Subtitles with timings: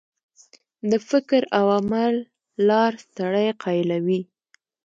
[0.89, 2.15] د فکر او عمل
[2.67, 4.21] لار سړی قایلوي.